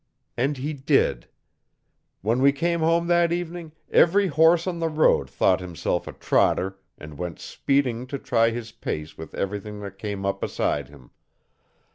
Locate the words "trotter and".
6.11-7.19